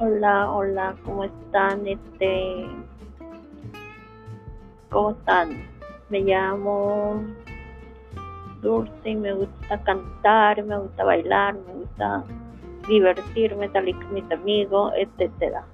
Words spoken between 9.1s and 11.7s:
y me gusta cantar, me gusta bailar,